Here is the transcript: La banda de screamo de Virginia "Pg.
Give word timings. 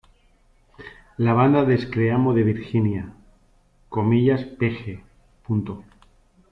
La 1.19 1.33
banda 1.33 1.63
de 1.63 1.77
screamo 1.77 2.33
de 2.33 2.41
Virginia 2.41 3.13
"Pg. 3.93 5.03